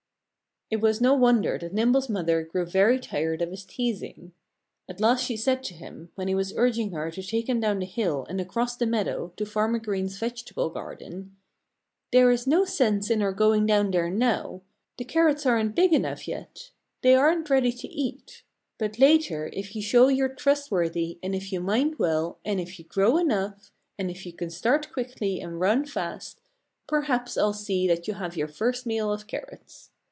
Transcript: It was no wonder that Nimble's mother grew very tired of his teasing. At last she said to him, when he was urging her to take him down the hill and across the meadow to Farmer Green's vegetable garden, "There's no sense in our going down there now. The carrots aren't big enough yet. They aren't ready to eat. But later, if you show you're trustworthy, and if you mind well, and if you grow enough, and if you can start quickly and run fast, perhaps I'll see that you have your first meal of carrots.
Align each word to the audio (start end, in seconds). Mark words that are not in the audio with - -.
It 0.73 0.79
was 0.79 1.01
no 1.01 1.13
wonder 1.13 1.57
that 1.57 1.73
Nimble's 1.73 2.07
mother 2.07 2.43
grew 2.43 2.65
very 2.65 2.97
tired 2.97 3.41
of 3.41 3.49
his 3.51 3.65
teasing. 3.65 4.31
At 4.87 5.01
last 5.01 5.25
she 5.25 5.35
said 5.35 5.65
to 5.65 5.73
him, 5.73 6.13
when 6.15 6.29
he 6.29 6.33
was 6.33 6.53
urging 6.55 6.91
her 6.91 7.11
to 7.11 7.21
take 7.21 7.49
him 7.49 7.59
down 7.59 7.79
the 7.79 7.85
hill 7.85 8.25
and 8.29 8.39
across 8.39 8.77
the 8.77 8.85
meadow 8.85 9.33
to 9.35 9.45
Farmer 9.45 9.79
Green's 9.79 10.17
vegetable 10.17 10.69
garden, 10.69 11.35
"There's 12.13 12.47
no 12.47 12.63
sense 12.63 13.09
in 13.09 13.21
our 13.21 13.33
going 13.33 13.65
down 13.65 13.91
there 13.91 14.09
now. 14.09 14.61
The 14.97 15.03
carrots 15.03 15.45
aren't 15.45 15.75
big 15.75 15.91
enough 15.91 16.25
yet. 16.25 16.71
They 17.01 17.15
aren't 17.15 17.49
ready 17.49 17.73
to 17.73 17.87
eat. 17.89 18.43
But 18.77 18.97
later, 18.97 19.49
if 19.51 19.75
you 19.75 19.81
show 19.81 20.07
you're 20.07 20.29
trustworthy, 20.29 21.19
and 21.21 21.35
if 21.35 21.51
you 21.51 21.59
mind 21.59 21.99
well, 21.99 22.37
and 22.45 22.61
if 22.61 22.79
you 22.79 22.85
grow 22.85 23.17
enough, 23.17 23.73
and 23.99 24.09
if 24.09 24.25
you 24.25 24.31
can 24.31 24.49
start 24.49 24.93
quickly 24.93 25.41
and 25.41 25.59
run 25.59 25.83
fast, 25.83 26.39
perhaps 26.87 27.37
I'll 27.37 27.51
see 27.51 27.89
that 27.89 28.07
you 28.07 28.13
have 28.13 28.37
your 28.37 28.47
first 28.47 28.85
meal 28.85 29.11
of 29.11 29.27
carrots. 29.27 29.89